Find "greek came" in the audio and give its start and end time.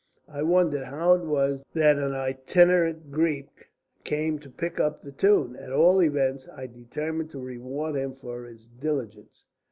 3.11-4.39